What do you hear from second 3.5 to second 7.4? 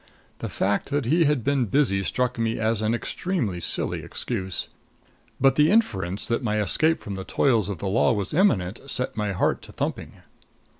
silly excuse. But the inference that my escape from the